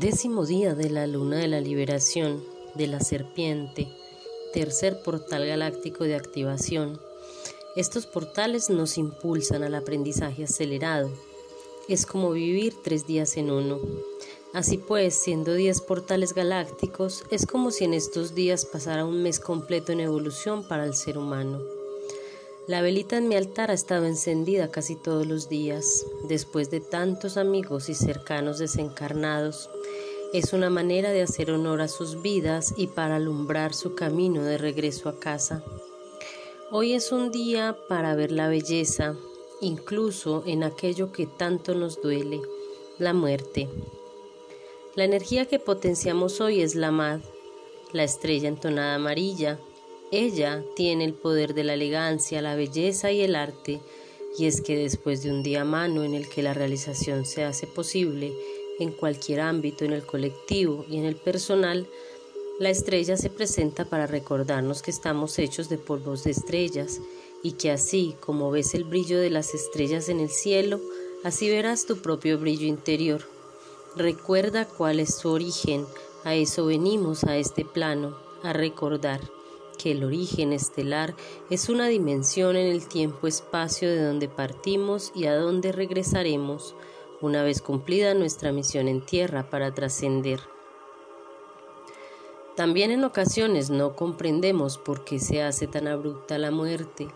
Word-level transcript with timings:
Décimo 0.00 0.46
día 0.46 0.76
de 0.76 0.90
la 0.90 1.08
luna 1.08 1.38
de 1.38 1.48
la 1.48 1.60
liberación 1.60 2.44
de 2.76 2.86
la 2.86 3.00
serpiente, 3.00 3.88
tercer 4.52 5.02
portal 5.02 5.44
galáctico 5.44 6.04
de 6.04 6.14
activación. 6.14 7.00
Estos 7.74 8.06
portales 8.06 8.70
nos 8.70 8.96
impulsan 8.96 9.64
al 9.64 9.74
aprendizaje 9.74 10.44
acelerado. 10.44 11.10
Es 11.88 12.06
como 12.06 12.30
vivir 12.30 12.74
tres 12.84 13.08
días 13.08 13.36
en 13.38 13.50
uno. 13.50 13.80
Así 14.54 14.78
pues, 14.78 15.14
siendo 15.14 15.54
diez 15.54 15.80
portales 15.80 16.32
galácticos, 16.32 17.24
es 17.32 17.44
como 17.44 17.72
si 17.72 17.82
en 17.82 17.92
estos 17.92 18.36
días 18.36 18.66
pasara 18.66 19.04
un 19.04 19.20
mes 19.24 19.40
completo 19.40 19.90
en 19.90 19.98
evolución 19.98 20.62
para 20.62 20.84
el 20.84 20.94
ser 20.94 21.18
humano. 21.18 21.60
La 22.68 22.82
velita 22.82 23.16
en 23.16 23.28
mi 23.28 23.34
altar 23.34 23.70
ha 23.70 23.74
estado 23.74 24.04
encendida 24.04 24.70
casi 24.70 24.94
todos 24.94 25.26
los 25.26 25.48
días, 25.48 26.04
después 26.28 26.70
de 26.70 26.80
tantos 26.80 27.38
amigos 27.38 27.88
y 27.88 27.94
cercanos 27.94 28.58
desencarnados. 28.58 29.70
Es 30.30 30.52
una 30.52 30.68
manera 30.68 31.10
de 31.10 31.22
hacer 31.22 31.50
honor 31.50 31.80
a 31.80 31.88
sus 31.88 32.20
vidas 32.20 32.74
y 32.76 32.88
para 32.88 33.16
alumbrar 33.16 33.72
su 33.72 33.94
camino 33.94 34.42
de 34.42 34.58
regreso 34.58 35.08
a 35.08 35.18
casa. 35.18 35.64
Hoy 36.70 36.92
es 36.92 37.12
un 37.12 37.30
día 37.30 37.78
para 37.88 38.14
ver 38.14 38.30
la 38.30 38.46
belleza, 38.48 39.16
incluso 39.62 40.42
en 40.46 40.64
aquello 40.64 41.12
que 41.12 41.26
tanto 41.26 41.74
nos 41.74 42.02
duele, 42.02 42.42
la 42.98 43.14
muerte. 43.14 43.70
La 44.96 45.04
energía 45.04 45.46
que 45.46 45.58
potenciamos 45.58 46.42
hoy 46.42 46.60
es 46.60 46.74
la 46.74 46.90
MAD, 46.90 47.20
la 47.94 48.04
estrella 48.04 48.48
entonada 48.48 48.96
amarilla, 48.96 49.58
ella 50.10 50.62
tiene 50.76 51.06
el 51.06 51.14
poder 51.14 51.54
de 51.54 51.64
la 51.64 51.72
elegancia, 51.72 52.42
la 52.42 52.54
belleza 52.54 53.12
y 53.12 53.22
el 53.22 53.34
arte, 53.34 53.80
y 54.36 54.44
es 54.44 54.60
que 54.60 54.76
después 54.76 55.22
de 55.22 55.30
un 55.30 55.42
día 55.42 55.64
mano 55.64 56.04
en 56.04 56.12
el 56.12 56.28
que 56.28 56.42
la 56.42 56.52
realización 56.52 57.24
se 57.24 57.44
hace 57.44 57.66
posible 57.66 58.34
en 58.78 58.92
cualquier 58.92 59.40
ámbito, 59.40 59.84
en 59.84 59.92
el 59.92 60.04
colectivo 60.04 60.84
y 60.88 60.98
en 60.98 61.04
el 61.04 61.16
personal, 61.16 61.86
la 62.58 62.70
estrella 62.70 63.16
se 63.16 63.30
presenta 63.30 63.84
para 63.84 64.06
recordarnos 64.06 64.82
que 64.82 64.90
estamos 64.90 65.38
hechos 65.38 65.68
de 65.68 65.78
polvos 65.78 66.24
de 66.24 66.32
estrellas 66.32 67.00
y 67.42 67.52
que 67.52 67.70
así 67.70 68.16
como 68.20 68.50
ves 68.50 68.74
el 68.74 68.84
brillo 68.84 69.20
de 69.20 69.30
las 69.30 69.54
estrellas 69.54 70.08
en 70.08 70.20
el 70.20 70.28
cielo, 70.28 70.80
así 71.22 71.48
verás 71.48 71.86
tu 71.86 71.98
propio 71.98 72.38
brillo 72.38 72.66
interior. 72.66 73.22
Recuerda 73.96 74.66
cuál 74.66 75.00
es 75.00 75.18
tu 75.18 75.30
origen, 75.30 75.86
a 76.24 76.34
eso 76.34 76.66
venimos 76.66 77.24
a 77.24 77.36
este 77.36 77.64
plano, 77.64 78.16
a 78.42 78.52
recordar 78.52 79.20
que 79.78 79.92
el 79.92 80.04
origen 80.04 80.52
estelar 80.52 81.14
es 81.50 81.68
una 81.68 81.86
dimensión 81.86 82.56
en 82.56 82.66
el 82.66 82.88
tiempo-espacio 82.88 83.88
de 83.88 84.02
donde 84.02 84.28
partimos 84.28 85.12
y 85.14 85.26
a 85.26 85.36
donde 85.36 85.72
regresaremos 85.72 86.74
una 87.20 87.42
vez 87.42 87.62
cumplida 87.62 88.14
nuestra 88.14 88.52
misión 88.52 88.88
en 88.88 89.04
tierra 89.04 89.50
para 89.50 89.74
trascender. 89.74 90.40
También 92.56 92.90
en 92.90 93.04
ocasiones 93.04 93.70
no 93.70 93.94
comprendemos 93.94 94.78
por 94.78 95.04
qué 95.04 95.18
se 95.18 95.42
hace 95.42 95.66
tan 95.66 95.86
abrupta 95.86 96.38
la 96.38 96.50
muerte, 96.50 97.08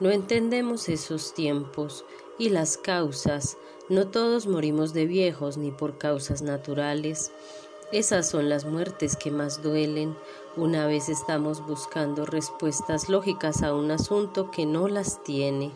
no 0.00 0.10
entendemos 0.10 0.88
esos 0.88 1.32
tiempos 1.34 2.04
y 2.38 2.48
las 2.48 2.76
causas, 2.76 3.56
no 3.88 4.08
todos 4.08 4.46
morimos 4.46 4.92
de 4.92 5.06
viejos 5.06 5.56
ni 5.56 5.70
por 5.70 5.98
causas 5.98 6.42
naturales, 6.42 7.32
esas 7.92 8.26
son 8.26 8.48
las 8.48 8.64
muertes 8.64 9.16
que 9.16 9.30
más 9.30 9.62
duelen. 9.62 10.16
Una 10.56 10.86
vez 10.86 11.10
estamos 11.10 11.66
buscando 11.66 12.24
respuestas 12.24 13.10
lógicas 13.10 13.62
a 13.62 13.74
un 13.74 13.90
asunto 13.90 14.50
que 14.50 14.64
no 14.64 14.88
las 14.88 15.22
tiene. 15.22 15.72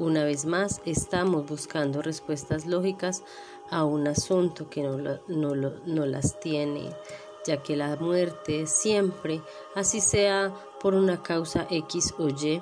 Una 0.00 0.24
vez 0.24 0.44
más 0.44 0.82
estamos 0.84 1.46
buscando 1.46 2.02
respuestas 2.02 2.66
lógicas 2.66 3.22
a 3.70 3.84
un 3.84 4.08
asunto 4.08 4.68
que 4.68 4.82
no, 4.82 4.98
no 5.28 6.06
las 6.06 6.40
tiene, 6.40 6.90
ya 7.46 7.62
que 7.62 7.76
la 7.76 7.94
muerte 7.96 8.66
siempre, 8.66 9.40
así 9.76 10.00
sea 10.00 10.52
por 10.80 10.94
una 10.94 11.22
causa 11.22 11.68
X 11.70 12.12
o 12.18 12.28
Y, 12.28 12.60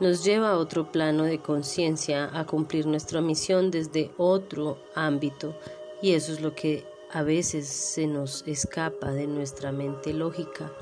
nos 0.00 0.24
lleva 0.24 0.52
a 0.52 0.58
otro 0.58 0.90
plano 0.90 1.24
de 1.24 1.40
conciencia, 1.40 2.30
a 2.32 2.46
cumplir 2.46 2.86
nuestra 2.86 3.20
misión 3.20 3.70
desde 3.70 4.10
otro 4.16 4.78
ámbito, 4.94 5.54
y 6.00 6.12
eso 6.12 6.32
es 6.32 6.40
lo 6.40 6.54
que 6.54 6.86
a 7.12 7.22
veces 7.22 7.68
se 7.68 8.06
nos 8.06 8.42
escapa 8.46 9.12
de 9.12 9.26
nuestra 9.26 9.70
mente 9.70 10.12
lógica. 10.12 10.72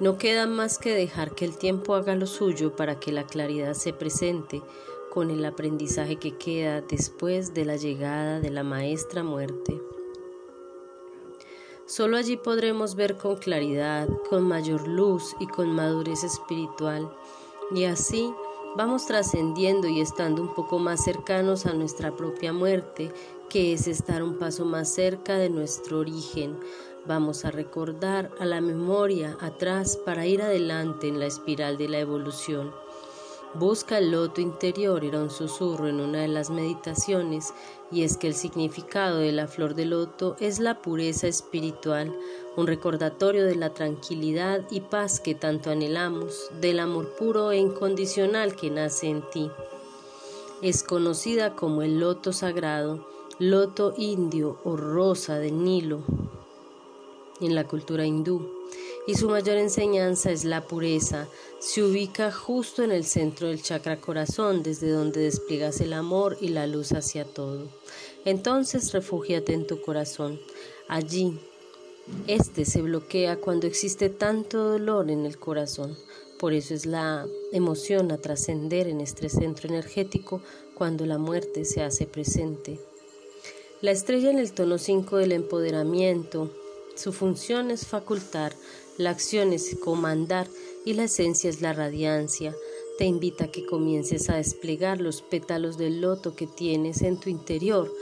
No 0.00 0.18
queda 0.18 0.46
más 0.46 0.78
que 0.78 0.92
dejar 0.92 1.36
que 1.36 1.44
el 1.44 1.56
tiempo 1.56 1.94
haga 1.94 2.16
lo 2.16 2.26
suyo 2.26 2.74
para 2.74 2.98
que 2.98 3.12
la 3.12 3.26
claridad 3.26 3.74
se 3.74 3.92
presente 3.92 4.60
con 5.12 5.30
el 5.30 5.44
aprendizaje 5.44 6.16
que 6.16 6.36
queda 6.36 6.80
después 6.80 7.54
de 7.54 7.64
la 7.64 7.76
llegada 7.76 8.40
de 8.40 8.50
la 8.50 8.64
maestra 8.64 9.22
muerte. 9.22 9.80
Solo 11.86 12.16
allí 12.16 12.36
podremos 12.36 12.96
ver 12.96 13.16
con 13.16 13.36
claridad, 13.36 14.08
con 14.28 14.42
mayor 14.42 14.88
luz 14.88 15.36
y 15.38 15.46
con 15.46 15.72
madurez 15.72 16.24
espiritual, 16.24 17.08
y 17.72 17.84
así 17.84 18.34
vamos 18.76 19.06
trascendiendo 19.06 19.86
y 19.86 20.00
estando 20.00 20.42
un 20.42 20.52
poco 20.54 20.80
más 20.80 21.04
cercanos 21.04 21.66
a 21.66 21.72
nuestra 21.72 22.16
propia 22.16 22.52
muerte 22.52 23.12
que 23.48 23.72
es 23.72 23.86
estar 23.86 24.24
un 24.24 24.38
paso 24.38 24.64
más 24.64 24.92
cerca 24.92 25.36
de 25.36 25.50
nuestro 25.50 26.00
origen. 26.00 26.58
Vamos 27.06 27.44
a 27.44 27.50
recordar 27.50 28.30
a 28.40 28.46
la 28.46 28.62
memoria 28.62 29.36
atrás 29.42 29.98
para 30.06 30.26
ir 30.26 30.40
adelante 30.40 31.06
en 31.06 31.20
la 31.20 31.26
espiral 31.26 31.76
de 31.76 31.88
la 31.88 31.98
evolución. 31.98 32.72
Busca 33.52 33.98
el 33.98 34.10
loto 34.10 34.40
interior, 34.40 35.04
era 35.04 35.20
un 35.20 35.28
susurro 35.28 35.86
en 35.86 36.00
una 36.00 36.22
de 36.22 36.28
las 36.28 36.48
meditaciones, 36.48 37.52
y 37.92 38.04
es 38.04 38.16
que 38.16 38.26
el 38.26 38.34
significado 38.34 39.18
de 39.18 39.32
la 39.32 39.46
flor 39.46 39.74
de 39.74 39.84
loto 39.84 40.34
es 40.40 40.60
la 40.60 40.80
pureza 40.80 41.28
espiritual, 41.28 42.10
un 42.56 42.66
recordatorio 42.66 43.44
de 43.44 43.56
la 43.56 43.74
tranquilidad 43.74 44.62
y 44.70 44.80
paz 44.80 45.20
que 45.20 45.34
tanto 45.34 45.70
anhelamos, 45.70 46.48
del 46.58 46.80
amor 46.80 47.14
puro 47.16 47.52
e 47.52 47.58
incondicional 47.58 48.56
que 48.56 48.70
nace 48.70 49.08
en 49.08 49.22
ti. 49.30 49.50
Es 50.62 50.82
conocida 50.82 51.54
como 51.54 51.82
el 51.82 52.00
loto 52.00 52.32
sagrado, 52.32 53.06
loto 53.38 53.92
indio 53.98 54.58
o 54.64 54.74
rosa 54.74 55.38
del 55.38 55.62
Nilo 55.62 56.02
en 57.40 57.54
la 57.54 57.66
cultura 57.66 58.06
hindú 58.06 58.64
y 59.06 59.14
su 59.14 59.28
mayor 59.28 59.56
enseñanza 59.58 60.30
es 60.30 60.44
la 60.44 60.66
pureza. 60.66 61.28
Se 61.58 61.82
ubica 61.82 62.32
justo 62.32 62.82
en 62.82 62.90
el 62.90 63.04
centro 63.04 63.48
del 63.48 63.62
chakra 63.62 64.00
corazón, 64.00 64.62
desde 64.62 64.90
donde 64.90 65.20
despliegas 65.20 65.80
el 65.80 65.92
amor 65.92 66.38
y 66.40 66.48
la 66.48 66.66
luz 66.66 66.92
hacia 66.92 67.24
todo. 67.24 67.68
Entonces 68.24 68.92
refúgiate 68.92 69.52
en 69.52 69.66
tu 69.66 69.82
corazón. 69.82 70.40
Allí, 70.88 71.38
este 72.26 72.64
se 72.64 72.80
bloquea 72.80 73.40
cuando 73.40 73.66
existe 73.66 74.08
tanto 74.08 74.62
dolor 74.64 75.10
en 75.10 75.26
el 75.26 75.38
corazón. 75.38 75.96
Por 76.38 76.52
eso 76.52 76.74
es 76.74 76.86
la 76.86 77.26
emoción 77.52 78.10
a 78.10 78.18
trascender 78.18 78.88
en 78.88 79.00
este 79.00 79.28
centro 79.28 79.68
energético 79.68 80.40
cuando 80.74 81.06
la 81.06 81.18
muerte 81.18 81.64
se 81.64 81.82
hace 81.82 82.06
presente. 82.06 82.80
La 83.80 83.90
estrella 83.90 84.30
en 84.30 84.38
el 84.38 84.52
tono 84.52 84.78
5 84.78 85.18
del 85.18 85.32
empoderamiento, 85.32 86.50
su 86.94 87.12
función 87.12 87.70
es 87.70 87.86
facultar, 87.86 88.54
la 88.98 89.10
acción 89.10 89.52
es 89.52 89.76
comandar 89.82 90.48
y 90.84 90.94
la 90.94 91.04
esencia 91.04 91.50
es 91.50 91.60
la 91.60 91.72
radiancia. 91.72 92.54
Te 92.98 93.04
invita 93.04 93.44
a 93.44 93.50
que 93.50 93.66
comiences 93.66 94.30
a 94.30 94.36
desplegar 94.36 95.00
los 95.00 95.22
pétalos 95.22 95.78
del 95.78 96.00
loto 96.00 96.36
que 96.36 96.46
tienes 96.46 97.02
en 97.02 97.18
tu 97.18 97.28
interior, 97.30 97.92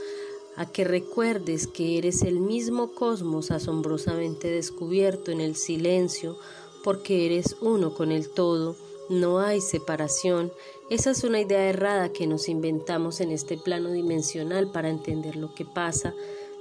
a 0.55 0.71
que 0.71 0.83
recuerdes 0.83 1.67
que 1.67 1.97
eres 1.97 2.21
el 2.21 2.39
mismo 2.39 2.93
cosmos 2.93 3.49
asombrosamente 3.49 4.49
descubierto 4.49 5.31
en 5.31 5.41
el 5.41 5.55
silencio, 5.55 6.37
porque 6.83 7.25
eres 7.25 7.55
uno 7.61 7.93
con 7.93 8.11
el 8.11 8.29
todo 8.29 8.75
no 9.09 9.39
hay 9.39 9.61
separación. 9.61 10.51
Esa 10.89 11.11
es 11.11 11.23
una 11.23 11.41
idea 11.41 11.69
errada 11.69 12.11
que 12.11 12.27
nos 12.27 12.47
inventamos 12.49 13.21
en 13.21 13.31
este 13.31 13.57
plano 13.57 13.91
dimensional 13.91 14.71
para 14.71 14.89
entender 14.89 15.35
lo 15.35 15.53
que 15.53 15.65
pasa. 15.65 16.13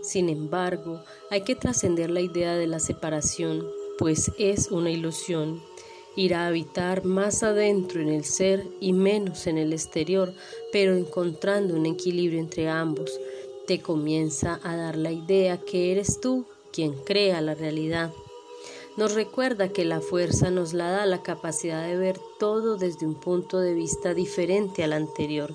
Sin 0.02 0.28
embargo, 0.28 1.00
hay 1.30 1.42
que 1.42 1.54
trascender 1.54 2.10
la 2.10 2.20
idea 2.20 2.56
de 2.56 2.66
la 2.66 2.80
separación, 2.80 3.66
pues 3.98 4.32
es 4.36 4.70
una 4.70 4.90
ilusión. 4.90 5.62
Ir 6.16 6.34
a 6.34 6.48
habitar 6.48 7.04
más 7.04 7.42
adentro 7.42 8.00
en 8.00 8.08
el 8.08 8.24
ser 8.24 8.66
y 8.80 8.92
menos 8.92 9.46
en 9.46 9.58
el 9.58 9.72
exterior, 9.72 10.34
pero 10.72 10.94
encontrando 10.94 11.74
un 11.74 11.86
equilibrio 11.86 12.40
entre 12.40 12.68
ambos, 12.68 13.18
te 13.66 13.80
comienza 13.80 14.60
a 14.64 14.76
dar 14.76 14.96
la 14.96 15.12
idea 15.12 15.58
que 15.58 15.92
eres 15.92 16.20
tú 16.20 16.46
quien 16.72 16.92
crea 17.04 17.40
la 17.40 17.54
realidad. 17.54 18.12
Nos 18.96 19.14
recuerda 19.14 19.68
que 19.68 19.86
la 19.86 20.00
fuerza 20.00 20.50
nos 20.50 20.74
la 20.74 20.90
da 20.90 21.06
la 21.06 21.22
capacidad 21.22 21.86
de 21.86 21.96
ver 21.96 22.18
todo 22.38 22.76
desde 22.76 23.06
un 23.06 23.14
punto 23.14 23.58
de 23.58 23.72
vista 23.72 24.12
diferente 24.12 24.84
al 24.84 24.92
anterior, 24.92 25.54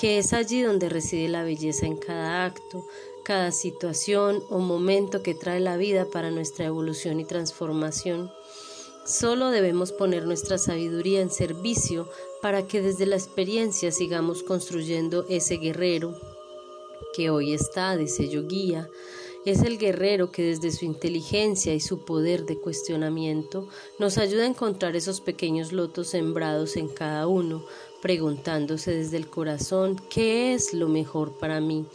que 0.00 0.16
es 0.16 0.32
allí 0.32 0.62
donde 0.62 0.88
reside 0.88 1.28
la 1.28 1.44
belleza 1.44 1.84
en 1.84 1.98
cada 1.98 2.46
acto, 2.46 2.86
cada 3.22 3.52
situación 3.52 4.42
o 4.48 4.58
momento 4.58 5.22
que 5.22 5.34
trae 5.34 5.60
la 5.60 5.76
vida 5.76 6.06
para 6.06 6.30
nuestra 6.30 6.64
evolución 6.64 7.20
y 7.20 7.26
transformación. 7.26 8.32
Solo 9.04 9.50
debemos 9.50 9.92
poner 9.92 10.24
nuestra 10.24 10.56
sabiduría 10.56 11.20
en 11.20 11.28
servicio 11.28 12.08
para 12.40 12.66
que 12.66 12.80
desde 12.80 13.04
la 13.04 13.16
experiencia 13.16 13.92
sigamos 13.92 14.42
construyendo 14.42 15.26
ese 15.28 15.58
guerrero 15.58 16.18
que 17.12 17.28
hoy 17.28 17.52
está 17.52 17.94
de 17.98 18.08
sello 18.08 18.46
guía, 18.46 18.88
es 19.44 19.62
el 19.62 19.78
guerrero 19.78 20.30
que 20.30 20.42
desde 20.42 20.70
su 20.70 20.84
inteligencia 20.84 21.74
y 21.74 21.80
su 21.80 22.04
poder 22.04 22.44
de 22.44 22.58
cuestionamiento 22.58 23.68
nos 23.98 24.18
ayuda 24.18 24.44
a 24.44 24.48
encontrar 24.48 24.96
esos 24.96 25.20
pequeños 25.20 25.72
lotos 25.72 26.08
sembrados 26.08 26.76
en 26.76 26.88
cada 26.88 27.26
uno, 27.26 27.64
preguntándose 28.02 28.92
desde 28.92 29.16
el 29.16 29.28
corazón 29.28 30.00
qué 30.08 30.54
es 30.54 30.74
lo 30.74 30.88
mejor 30.88 31.38
para 31.38 31.60
mí, 31.60 31.86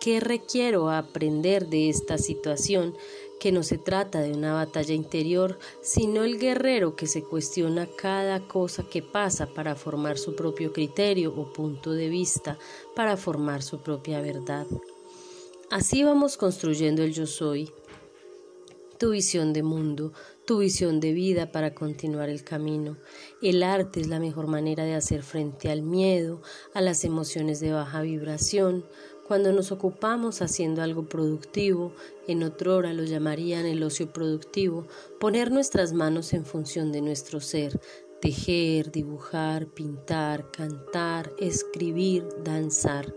qué 0.00 0.20
requiero 0.20 0.90
aprender 0.90 1.66
de 1.68 1.88
esta 1.88 2.18
situación, 2.18 2.94
que 3.38 3.52
no 3.52 3.62
se 3.62 3.78
trata 3.78 4.20
de 4.20 4.32
una 4.32 4.52
batalla 4.52 4.94
interior, 4.94 5.58
sino 5.80 6.24
el 6.24 6.38
guerrero 6.38 6.96
que 6.96 7.06
se 7.06 7.22
cuestiona 7.22 7.86
cada 7.86 8.40
cosa 8.40 8.82
que 8.82 9.02
pasa 9.02 9.46
para 9.46 9.76
formar 9.76 10.18
su 10.18 10.34
propio 10.34 10.72
criterio 10.72 11.32
o 11.36 11.52
punto 11.52 11.92
de 11.92 12.08
vista, 12.08 12.58
para 12.96 13.16
formar 13.16 13.62
su 13.62 13.78
propia 13.78 14.20
verdad. 14.20 14.66
Así 15.70 16.02
vamos 16.02 16.36
construyendo 16.36 17.02
el 17.02 17.12
yo 17.12 17.26
soy, 17.26 17.70
tu 18.98 19.10
visión 19.10 19.52
de 19.52 19.62
mundo, 19.62 20.12
tu 20.48 20.60
visión 20.60 20.98
de 20.98 21.12
vida 21.12 21.52
para 21.52 21.74
continuar 21.74 22.30
el 22.30 22.42
camino. 22.42 22.96
El 23.42 23.62
arte 23.62 24.00
es 24.00 24.06
la 24.06 24.18
mejor 24.18 24.46
manera 24.46 24.82
de 24.84 24.94
hacer 24.94 25.22
frente 25.22 25.70
al 25.70 25.82
miedo, 25.82 26.40
a 26.72 26.80
las 26.80 27.04
emociones 27.04 27.60
de 27.60 27.72
baja 27.72 28.00
vibración. 28.00 28.86
Cuando 29.26 29.52
nos 29.52 29.72
ocupamos 29.72 30.40
haciendo 30.40 30.80
algo 30.80 31.06
productivo, 31.06 31.92
en 32.26 32.42
otro 32.42 32.76
hora 32.76 32.94
lo 32.94 33.04
llamarían 33.04 33.66
el 33.66 33.82
ocio 33.82 34.10
productivo, 34.10 34.86
poner 35.20 35.52
nuestras 35.52 35.92
manos 35.92 36.32
en 36.32 36.46
función 36.46 36.92
de 36.92 37.02
nuestro 37.02 37.40
ser, 37.40 37.78
Tejer, 38.20 38.90
dibujar, 38.90 39.68
pintar, 39.68 40.50
cantar, 40.50 41.32
escribir, 41.38 42.26
danzar, 42.42 43.14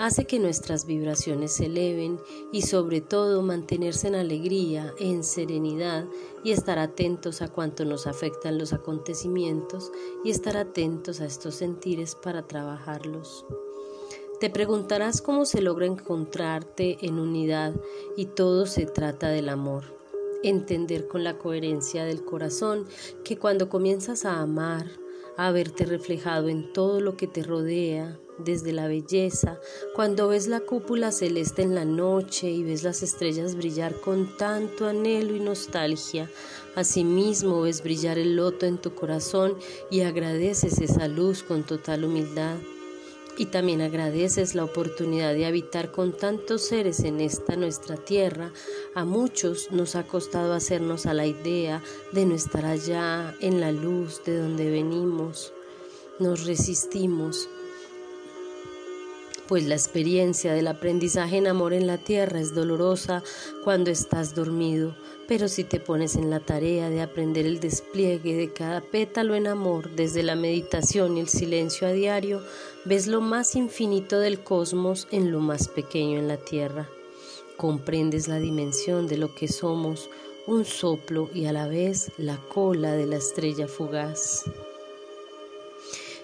hace 0.00 0.24
que 0.24 0.40
nuestras 0.40 0.86
vibraciones 0.86 1.52
se 1.52 1.66
eleven 1.66 2.18
y 2.52 2.62
sobre 2.62 3.00
todo 3.00 3.42
mantenerse 3.42 4.08
en 4.08 4.16
alegría, 4.16 4.92
en 4.98 5.22
serenidad 5.22 6.04
y 6.42 6.50
estar 6.50 6.80
atentos 6.80 7.42
a 7.42 7.48
cuanto 7.48 7.84
nos 7.84 8.08
afectan 8.08 8.58
los 8.58 8.72
acontecimientos 8.72 9.92
y 10.24 10.30
estar 10.30 10.56
atentos 10.56 11.20
a 11.20 11.26
estos 11.26 11.54
sentires 11.54 12.16
para 12.16 12.48
trabajarlos. 12.48 13.46
Te 14.40 14.50
preguntarás 14.50 15.22
cómo 15.22 15.44
se 15.44 15.60
logra 15.60 15.86
encontrarte 15.86 16.98
en 17.02 17.20
unidad 17.20 17.80
y 18.16 18.26
todo 18.26 18.66
se 18.66 18.86
trata 18.86 19.28
del 19.28 19.48
amor 19.48 19.99
entender 20.42 21.06
con 21.06 21.24
la 21.24 21.38
coherencia 21.38 22.04
del 22.04 22.24
corazón 22.24 22.86
que 23.24 23.38
cuando 23.38 23.68
comienzas 23.68 24.24
a 24.24 24.40
amar, 24.40 24.86
a 25.36 25.52
verte 25.52 25.86
reflejado 25.86 26.48
en 26.48 26.72
todo 26.72 27.00
lo 27.00 27.16
que 27.16 27.26
te 27.26 27.42
rodea, 27.42 28.18
desde 28.44 28.72
la 28.72 28.88
belleza, 28.88 29.60
cuando 29.94 30.28
ves 30.28 30.48
la 30.48 30.60
cúpula 30.60 31.12
celeste 31.12 31.62
en 31.62 31.74
la 31.74 31.84
noche 31.84 32.50
y 32.50 32.62
ves 32.62 32.82
las 32.82 33.02
estrellas 33.02 33.54
brillar 33.54 34.00
con 34.00 34.36
tanto 34.36 34.86
anhelo 34.86 35.36
y 35.36 35.40
nostalgia, 35.40 36.30
asimismo 36.74 37.62
ves 37.62 37.82
brillar 37.82 38.18
el 38.18 38.36
loto 38.36 38.66
en 38.66 38.78
tu 38.78 38.94
corazón 38.94 39.56
y 39.90 40.00
agradeces 40.02 40.80
esa 40.80 41.08
luz 41.08 41.42
con 41.42 41.64
total 41.64 42.04
humildad 42.04 42.56
y 43.38 43.46
también 43.46 43.80
agradeces 43.80 44.54
la 44.54 44.64
oportunidad 44.64 45.34
de 45.34 45.46
habitar 45.46 45.90
con 45.90 46.12
tantos 46.12 46.62
seres 46.62 47.00
en 47.00 47.20
esta 47.20 47.56
nuestra 47.56 47.96
tierra. 47.96 48.52
A 48.94 49.04
muchos 49.04 49.70
nos 49.70 49.96
ha 49.96 50.06
costado 50.06 50.52
hacernos 50.52 51.06
a 51.06 51.14
la 51.14 51.26
idea 51.26 51.82
de 52.12 52.26
no 52.26 52.34
estar 52.34 52.64
allá 52.64 53.34
en 53.40 53.60
la 53.60 53.72
luz 53.72 54.22
de 54.24 54.38
donde 54.38 54.70
venimos. 54.70 55.52
Nos 56.18 56.44
resistimos, 56.44 57.48
pues 59.50 59.66
la 59.66 59.74
experiencia 59.74 60.54
del 60.54 60.68
aprendizaje 60.68 61.36
en 61.36 61.48
amor 61.48 61.72
en 61.72 61.88
la 61.88 61.98
tierra 61.98 62.38
es 62.38 62.54
dolorosa 62.54 63.24
cuando 63.64 63.90
estás 63.90 64.32
dormido, 64.32 64.94
pero 65.26 65.48
si 65.48 65.64
te 65.64 65.80
pones 65.80 66.14
en 66.14 66.30
la 66.30 66.38
tarea 66.38 66.88
de 66.88 67.02
aprender 67.02 67.46
el 67.46 67.58
despliegue 67.58 68.36
de 68.36 68.52
cada 68.52 68.80
pétalo 68.80 69.34
en 69.34 69.48
amor 69.48 69.90
desde 69.90 70.22
la 70.22 70.36
meditación 70.36 71.16
y 71.16 71.20
el 71.22 71.28
silencio 71.28 71.88
a 71.88 71.90
diario, 71.90 72.44
ves 72.84 73.08
lo 73.08 73.20
más 73.20 73.56
infinito 73.56 74.20
del 74.20 74.38
cosmos 74.38 75.08
en 75.10 75.32
lo 75.32 75.40
más 75.40 75.66
pequeño 75.66 76.20
en 76.20 76.28
la 76.28 76.36
tierra. 76.36 76.88
Comprendes 77.56 78.28
la 78.28 78.38
dimensión 78.38 79.08
de 79.08 79.18
lo 79.18 79.34
que 79.34 79.48
somos, 79.48 80.10
un 80.46 80.64
soplo 80.64 81.28
y 81.34 81.46
a 81.46 81.52
la 81.52 81.66
vez 81.66 82.12
la 82.18 82.36
cola 82.36 82.92
de 82.92 83.06
la 83.06 83.16
estrella 83.16 83.66
fugaz. 83.66 84.44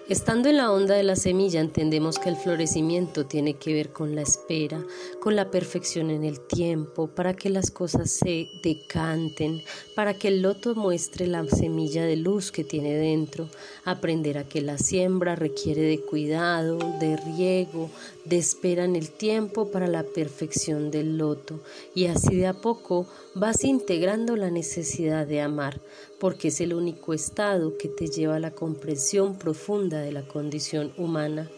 Estando 0.09 0.47
en 0.47 0.55
la 0.55 0.71
onda 0.71 0.95
de 0.95 1.03
la 1.03 1.17
semilla 1.17 1.59
entendemos 1.59 2.17
que 2.17 2.29
el 2.29 2.37
florecimiento 2.37 3.25
tiene 3.25 3.55
que 3.55 3.73
ver 3.73 3.89
con 3.89 4.15
la 4.15 4.21
espera, 4.21 4.81
con 5.19 5.35
la 5.35 5.51
perfección 5.51 6.11
en 6.11 6.23
el 6.23 6.39
tiempo, 6.39 7.07
para 7.07 7.33
que 7.33 7.49
las 7.49 7.71
cosas 7.71 8.09
se 8.09 8.47
decanten, 8.63 9.61
para 9.95 10.13
que 10.13 10.29
el 10.29 10.41
loto 10.41 10.75
muestre 10.75 11.27
la 11.27 11.43
semilla 11.43 12.05
de 12.05 12.15
luz 12.15 12.53
que 12.53 12.63
tiene 12.63 12.93
dentro, 12.93 13.49
aprender 13.83 14.37
a 14.37 14.47
que 14.47 14.61
la 14.61 14.77
siembra 14.77 15.35
requiere 15.35 15.81
de 15.81 15.99
cuidado, 15.99 16.77
de 17.01 17.17
riego, 17.17 17.89
de 18.23 18.37
espera 18.37 18.85
en 18.85 18.95
el 18.95 19.09
tiempo 19.09 19.71
para 19.71 19.87
la 19.87 20.03
perfección 20.03 20.89
del 20.89 21.17
loto, 21.17 21.59
y 21.93 22.05
así 22.05 22.33
de 22.37 22.47
a 22.47 22.53
poco 22.53 23.07
vas 23.35 23.65
integrando 23.65 24.37
la 24.37 24.51
necesidad 24.51 25.27
de 25.27 25.41
amar, 25.41 25.81
porque 26.19 26.49
es 26.49 26.61
el 26.61 26.73
único 26.73 27.13
estado 27.13 27.77
que 27.77 27.87
te 27.87 28.07
lleva 28.07 28.35
a 28.35 28.39
la 28.39 28.51
comprensión 28.51 29.37
profunda 29.37 29.99
de 29.99 30.11
la 30.11 30.27
condición 30.27 30.91
humana. 30.97 31.49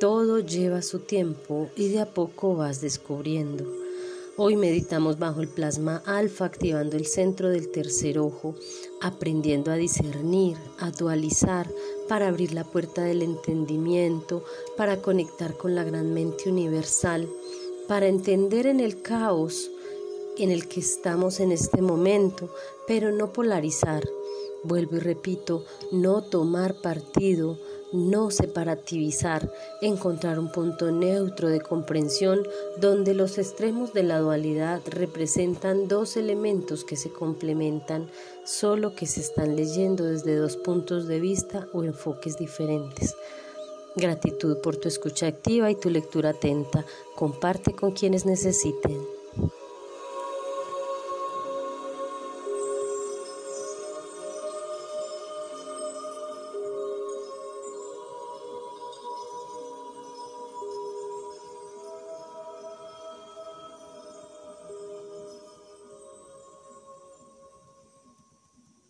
Todo 0.00 0.40
lleva 0.40 0.82
su 0.82 1.00
tiempo 1.00 1.70
y 1.76 1.88
de 1.88 2.00
a 2.00 2.06
poco 2.06 2.54
vas 2.54 2.80
descubriendo. 2.80 3.64
Hoy 4.36 4.54
meditamos 4.54 5.18
bajo 5.18 5.40
el 5.40 5.48
plasma 5.48 6.00
alfa 6.06 6.44
activando 6.44 6.96
el 6.96 7.06
centro 7.06 7.48
del 7.48 7.72
tercer 7.72 8.20
ojo, 8.20 8.54
aprendiendo 9.00 9.72
a 9.72 9.74
discernir, 9.74 10.56
a 10.78 10.92
dualizar, 10.92 11.68
para 12.08 12.28
abrir 12.28 12.52
la 12.52 12.62
puerta 12.62 13.02
del 13.02 13.22
entendimiento, 13.22 14.44
para 14.76 15.02
conectar 15.02 15.56
con 15.56 15.74
la 15.74 15.82
gran 15.82 16.14
mente 16.14 16.48
universal, 16.48 17.28
para 17.88 18.06
entender 18.06 18.68
en 18.68 18.78
el 18.78 19.02
caos 19.02 19.72
en 20.38 20.50
el 20.50 20.68
que 20.68 20.80
estamos 20.80 21.40
en 21.40 21.52
este 21.52 21.82
momento, 21.82 22.48
pero 22.86 23.10
no 23.12 23.32
polarizar. 23.32 24.04
Vuelvo 24.64 24.96
y 24.96 25.00
repito, 25.00 25.64
no 25.92 26.22
tomar 26.22 26.74
partido, 26.80 27.58
no 27.92 28.30
separativizar, 28.30 29.52
encontrar 29.80 30.38
un 30.38 30.50
punto 30.50 30.90
neutro 30.90 31.48
de 31.48 31.60
comprensión 31.60 32.46
donde 32.80 33.14
los 33.14 33.38
extremos 33.38 33.92
de 33.92 34.02
la 34.02 34.18
dualidad 34.18 34.82
representan 34.86 35.88
dos 35.88 36.16
elementos 36.16 36.84
que 36.84 36.96
se 36.96 37.10
complementan, 37.10 38.10
solo 38.44 38.94
que 38.94 39.06
se 39.06 39.20
están 39.20 39.56
leyendo 39.56 40.04
desde 40.04 40.36
dos 40.36 40.56
puntos 40.56 41.06
de 41.06 41.20
vista 41.20 41.68
o 41.72 41.84
enfoques 41.84 42.36
diferentes. 42.36 43.14
Gratitud 43.96 44.58
por 44.58 44.76
tu 44.76 44.88
escucha 44.88 45.26
activa 45.26 45.70
y 45.70 45.74
tu 45.74 45.90
lectura 45.90 46.30
atenta. 46.30 46.84
Comparte 47.16 47.74
con 47.74 47.92
quienes 47.92 48.26
necesiten. 48.26 49.17